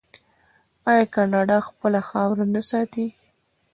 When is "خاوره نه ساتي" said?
2.09-3.05